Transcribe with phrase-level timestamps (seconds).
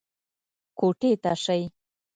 [0.77, 1.61] کوټې ته شئ.